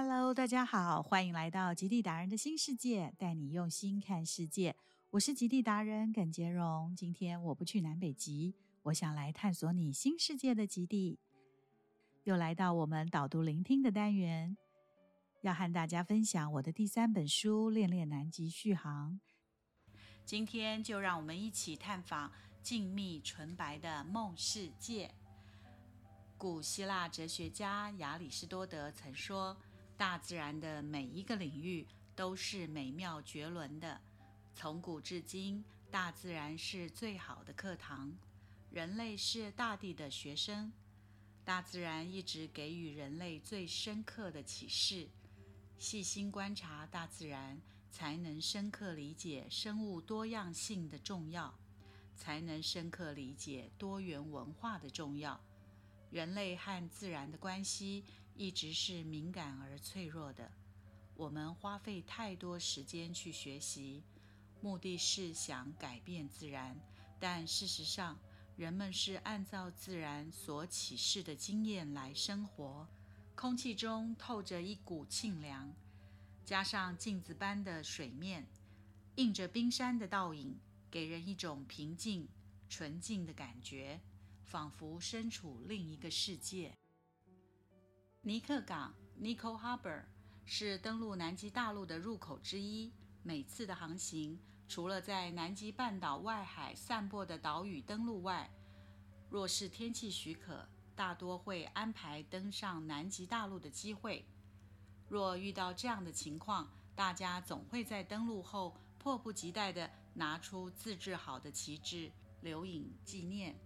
[0.00, 4.76] Hello，大家好，欢迎来到极地达人的新世界，带你用心看世界。
[5.10, 6.94] 我是极地达人耿杰荣。
[6.94, 11.18] 今天我不去南北极，我想来探索你新世界的极地。
[12.22, 14.56] 又来到我们导读聆听的单元，
[15.40, 19.18] 要和大家分享我的第三本书《恋恋南极续航》。
[20.24, 22.30] 今天就让我们一起探访
[22.62, 25.12] 静谧纯白的梦世界。
[26.36, 29.56] 古希腊哲学家亚里士多德曾说。
[29.98, 34.00] 大自然的每一个领域都是美妙绝伦的。
[34.54, 38.16] 从古至今，大自然是最好的课堂，
[38.70, 40.72] 人类是大地的学生。
[41.44, 45.08] 大自然一直给予人类最深刻的启示。
[45.78, 47.60] 细心观察大自然，
[47.90, 51.52] 才能深刻理解生物多样性的重要，
[52.16, 55.40] 才能深刻理解多元文化的重要。
[56.10, 58.04] 人类和自然的关系
[58.38, 60.52] 一直是敏感而脆弱的。
[61.16, 64.04] 我们花费太多时间去学习，
[64.60, 66.80] 目的是想改变自然，
[67.18, 68.16] 但事实上，
[68.56, 72.86] 人们是按照自然所启示的经验来生活。
[73.34, 75.74] 空气中透着一股沁凉，
[76.44, 78.46] 加上镜子般的水面，
[79.16, 80.56] 映着冰山的倒影，
[80.88, 82.28] 给人一种平静、
[82.68, 84.00] 纯净的感觉。
[84.44, 86.72] 仿佛身处另一个世界。
[88.22, 90.02] 尼克港 （Nico Harbor）
[90.44, 92.92] 是登陆南极大陆的入口之一。
[93.22, 94.38] 每次的航行，
[94.68, 98.50] 除了在南极半岛外海散播的岛屿登陆外，
[99.30, 104.26] 若是天气许可，大多会安排登上南极大陆的机会。
[105.08, 113.56] 若遇到这样的情况，大家总会在登陆后迫不及待地拿出自制好的旗帜，留影纪念。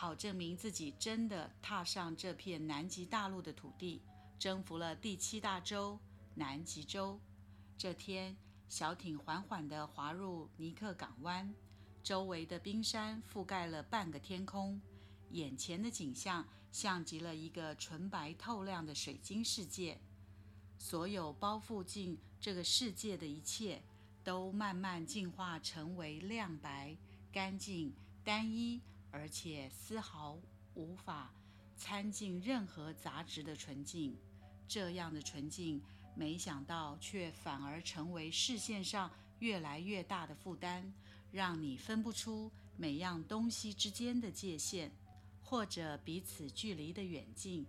[0.00, 4.00] 好证明自己真的踏上这片南极大陆的土地，
[4.38, 5.98] 征服了第七大洲
[6.36, 7.18] 南极洲。
[7.76, 8.36] 这天，
[8.68, 11.52] 小艇缓缓地滑入尼克港湾，
[12.00, 14.80] 周围的冰山覆盖了半个天空，
[15.32, 19.98] 眼前的景象像极了一个纯白透亮的水晶世界。
[20.78, 23.82] 所有包覆进这个世界的一切，
[24.22, 26.96] 都慢慢进化成为亮白、
[27.32, 27.92] 干净、
[28.22, 28.80] 单一。
[29.10, 30.38] 而且丝毫
[30.74, 31.32] 无法
[31.76, 34.16] 掺进任何杂质的纯净，
[34.66, 35.82] 这样的纯净，
[36.14, 40.92] 没想到却反而成为视线上越来越大的负担，
[41.30, 44.90] 让你分不出每样东西之间的界限，
[45.42, 47.66] 或者彼此距离的远近，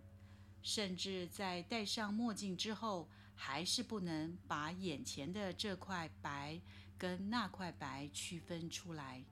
[0.61, 6.59] 甚至在戴上墨镜之后，还是不能把眼前的这块白
[6.97, 9.23] 跟那块白区分出来。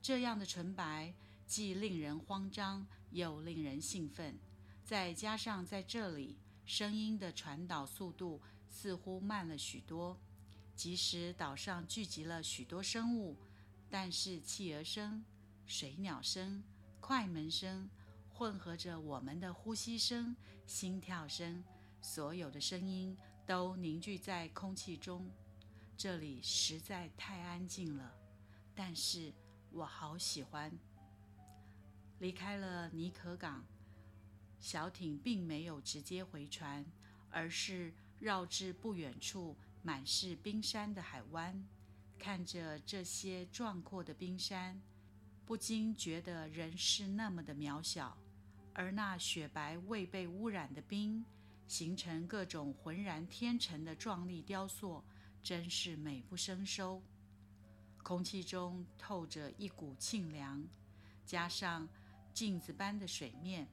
[0.00, 1.12] 这样的纯白。
[1.50, 4.38] 既令人慌张，又令人兴奋。
[4.84, 10.16] 再加上在这里，声音的传导速度似乎慢了许多。
[10.76, 13.36] 即使岛上聚集了许多生物，
[13.88, 15.24] 但是企鹅声、
[15.66, 16.62] 水鸟声、
[17.00, 17.90] 快门声，
[18.28, 20.36] 混合着我们的呼吸声、
[20.68, 21.64] 心跳声，
[22.00, 25.28] 所有的声音都凝聚在空气中。
[25.96, 28.14] 这里实在太安静了，
[28.72, 29.34] 但是
[29.72, 30.72] 我好喜欢。
[32.20, 33.64] 离开了尼可港，
[34.60, 36.84] 小艇并没有直接回船，
[37.30, 41.66] 而是绕至不远处满是冰山的海湾。
[42.18, 44.78] 看着这些壮阔的冰山，
[45.46, 48.14] 不禁觉得人是那么的渺小。
[48.74, 51.24] 而那雪白未被污染的冰，
[51.66, 55.02] 形成各种浑然天成的壮丽雕塑，
[55.42, 57.02] 真是美不胜收。
[58.02, 60.62] 空气中透着一股沁凉，
[61.24, 61.88] 加上。
[62.40, 63.68] 镜子般的水面，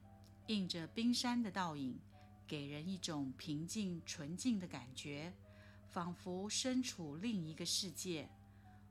[0.48, 1.98] 映着冰山的倒影，
[2.46, 5.32] 给人一种平静纯净的感觉，
[5.88, 8.28] 仿佛身处另一个世界。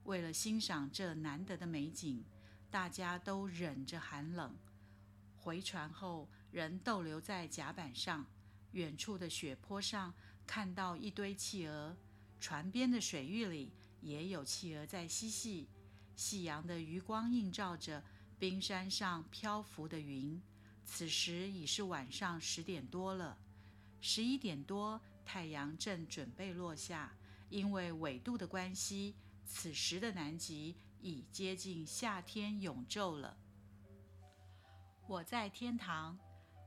[0.05, 2.25] 为了欣赏这难得的美景，
[2.71, 4.57] 大家都忍着寒冷。
[5.35, 8.25] 回船后，人逗留在甲板上，
[8.71, 10.11] 远处的雪坡上
[10.47, 11.96] 看到一堆企鹅，
[12.40, 13.72] 船边的水域里
[14.02, 15.67] 也有企鹅在嬉戏。
[16.16, 18.03] 夕阳的余光映照着。
[18.39, 20.39] 冰山上漂浮的云，
[20.85, 23.37] 此时已是晚上十点多了。
[23.99, 27.11] 十一点多，太阳正准备落下。
[27.49, 33.37] 因为纬度的关系，此时的南极已接近夏天永昼了。
[35.07, 36.19] 我在天堂。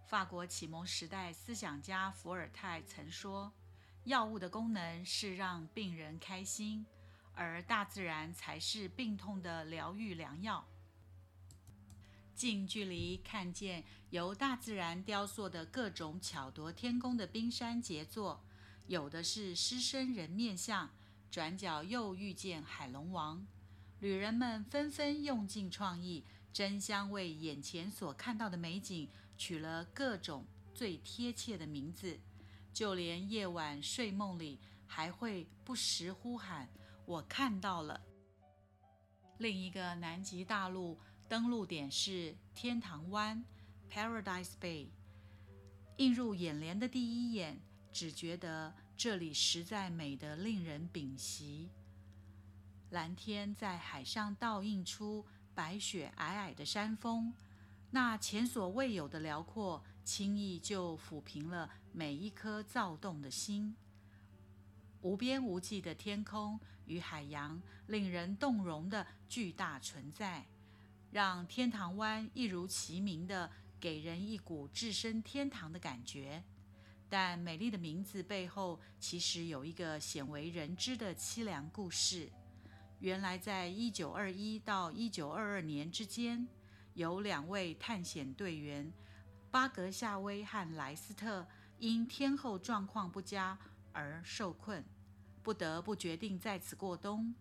[0.06, 3.52] 法国启蒙时代思想家伏尔泰曾说
[4.06, 6.84] ：“药物的功能是让病人开心，
[7.32, 10.66] 而大自然才是病痛的疗愈良药。”
[12.40, 18.42] 近距离看见由大自然雕塑的各种巧夺天工的冰山杰作，
[18.86, 20.88] 有的是狮身人面像，
[21.30, 23.46] 转角又遇见海龙王。
[23.98, 29.06] 旅人们纷纷用尽创意，争相为眼前所看到的美景
[29.36, 32.18] 取了各种最贴切的名字，
[32.72, 36.66] 就连夜晚睡梦里还会不时呼喊
[37.04, 38.00] ：“我看到了。”
[39.36, 40.98] 另一个南极大陆
[41.30, 43.44] 登陆点是天堂湾
[43.88, 44.88] （Paradise Bay）。
[45.98, 47.60] 映入眼帘的第一眼，
[47.92, 51.70] 只觉得这里实在美得令人屏息。
[52.90, 55.24] 蓝天在海上倒映出
[55.54, 57.32] 白雪皑皑的山峰，
[57.92, 63.76] 那前所未有的辽阔，轻易就抚平了每一颗躁动的心。
[65.02, 70.44] 无边无际的天空与海洋，令人动容的巨大存在，
[71.10, 76.42] 让天堂湾一如其名的给人一股置身天堂的感觉。
[77.08, 82.30] 但美丽的名字背后，其实有一个鲜为人知的凄凉故事。
[83.00, 86.46] 原来，在一九二一到一九二二年之间，
[86.94, 88.92] 有两位探险队员
[89.50, 91.48] 巴格夏威和莱斯特
[91.78, 93.58] 因天候状况不佳
[93.92, 94.84] 而受困，
[95.42, 97.34] 不得不决定在此过冬。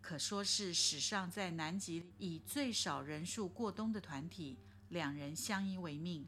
[0.00, 4.56] 可说是史上在南极以最少人数过冬的团体。
[4.88, 6.26] 两人相依为命。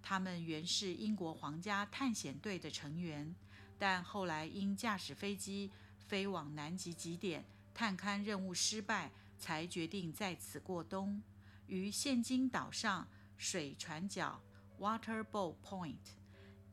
[0.00, 3.34] 他们原是英国皇家探险队的成员，
[3.78, 5.70] 但后来因驾驶飞机
[6.06, 7.44] 飞往南极极点。
[7.74, 11.20] 探勘任务失败，才决定在此过冬。
[11.66, 14.40] 于现今岛上水船角
[14.78, 15.96] （Waterboat Point）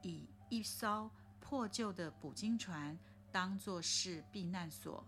[0.03, 1.09] 以一艘
[1.39, 2.97] 破旧的捕鲸船
[3.31, 5.07] 当作是避难所，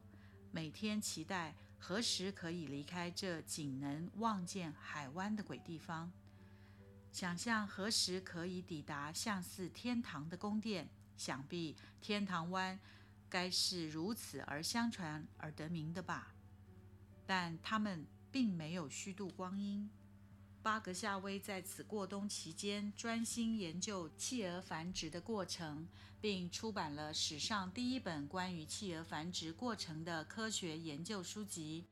[0.51, 6.11] 每天期待何时可以离开这仅能望见海湾的鬼地方，
[7.11, 10.89] 想象何时可以抵达像似天堂的宫殿。
[11.17, 12.79] 想必天堂湾。
[13.31, 16.33] 该是如此而相传而得名的吧，
[17.27, 19.87] 但他们并没有虚度光阴。
[20.61, 25.87] 巴格夏威在此过冬期间，专心研究企鹅繁殖的过程，
[26.19, 31.85] 并出版了史上第一本关于企鹅繁殖过程的科学研究书籍。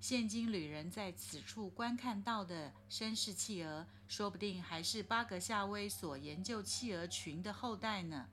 [0.00, 8.26] 现今旅人在此处观看到的绅士企鹅，说不定还是巴格夏威所研究企鹅群的后代呢。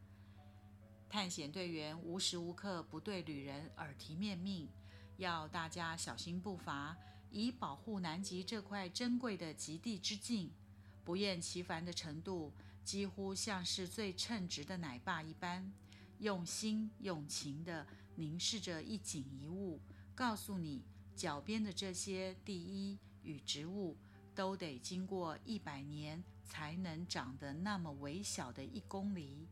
[1.10, 4.70] 探险队员无时无刻不对旅人耳提面命，
[5.18, 6.96] 要大家小心步伐，
[7.36, 10.52] 以保护南极这块珍贵的极地之境。
[11.04, 12.54] 不厌其烦的程度，
[12.84, 15.74] 几乎像是最称职的奶爸一般，
[16.20, 17.86] 用心用情地
[18.16, 19.82] 凝视着一景一物，
[20.16, 23.98] 告诉你，脚边的这些第一与植物，
[24.34, 29.48] 都得经过一百年才能长得那么微小的一公里。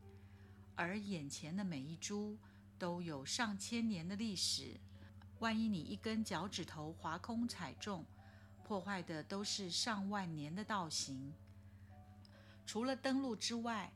[0.74, 2.36] 而眼前的每一株
[2.78, 4.80] 都有上千年的历史，
[5.40, 8.04] 万一你一根脚趾头划空踩中，
[8.62, 11.32] 破坏的都是上万年的道行。
[12.64, 13.92] 除了登陆之外，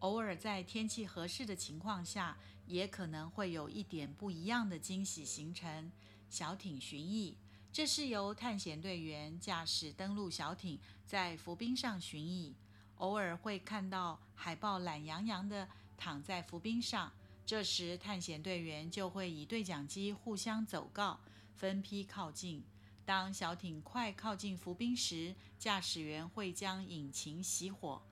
[0.00, 2.36] 偶尔在天气合适的情况下，
[2.66, 5.90] 也可能会有一点不一样的惊喜形成。
[6.28, 7.34] 小艇巡弋，
[7.72, 12.54] 这是由探险队员驾驶登陆小艇在浮冰上巡弋，
[12.96, 15.68] 偶尔会看到海豹懒洋洋的。
[16.00, 17.12] 躺在浮冰上，
[17.48, 21.18] 这时探险队员就会以对讲机互相走告，
[21.54, 22.62] 分批靠近。
[23.06, 28.02] 当小艇快靠近浮冰时，驾驶员会将引擎熄火，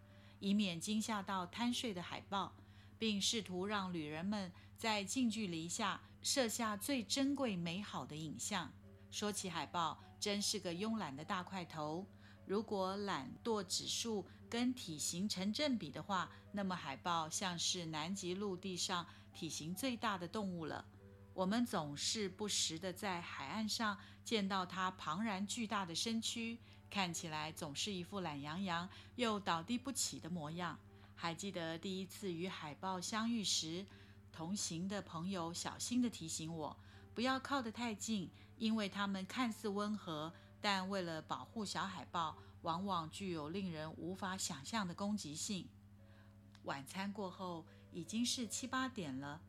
[0.41, 2.57] 以免惊吓到贪睡的海豹，
[2.99, 8.73] 并试图让旅人们在近距离下摄下最珍贵美好的影像。
[9.11, 12.07] 说起海豹，真是个慵懒的大块头。
[12.47, 19.05] 如果懒惰指数跟体型成正比的话，那么海豹像是南极陆地上
[19.37, 20.83] 体型最大的动物了。
[21.35, 30.79] 我们总是不时地在海岸上见到它庞然巨大的身躯，看起来总是一副懒洋洋又倒地不起的模样。
[31.15, 33.85] 还记得第一次与海豹相遇时，
[34.33, 36.75] 同行的朋友小心地提醒我，
[37.15, 40.33] 不要靠得太近，因为它们看似温和。
[40.59, 45.69] 但为了保护小海豹，往往具有令人无法想象的攻击性。
[46.65, 47.65] 晚餐过后
[47.97, 49.41] 已经是七八点了，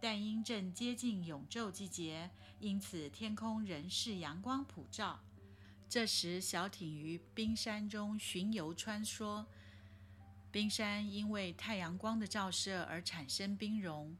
[0.00, 5.20] 但因正接近永昼季节，因此天空仍是阳光普照。
[5.86, 9.44] 这时，小艇于冰山中巡游穿梭，
[10.50, 14.16] 冰山因为太阳光的照射而产生冰融，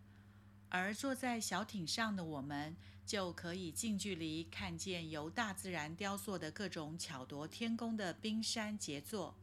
[0.69, 2.77] 而坐在小艇上的我们。
[3.07, 9.35] 就可以近距离看见由大自然雕塑的各种巧夺天工的冰山杰作，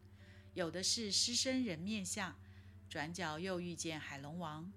[0.56, 2.36] 有的是狮身人面像，
[2.92, 4.70] 转角又遇见海龙王。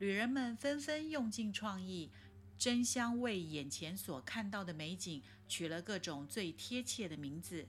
[0.00, 2.10] 旅人们纷纷用尽创意，
[2.58, 7.68] 争相为眼前所看到的美景取了各种最贴切的名字。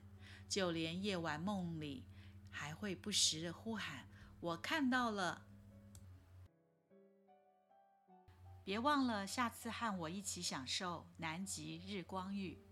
[0.49, 2.03] 就连夜晚梦里，
[2.49, 4.07] 还会不时的呼喊
[4.41, 5.45] ：“我看到了！”
[8.65, 12.64] 别忘了下次和我一起享受南极日光浴。